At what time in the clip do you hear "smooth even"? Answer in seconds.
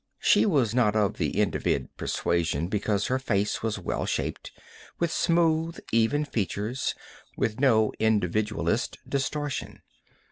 5.11-6.25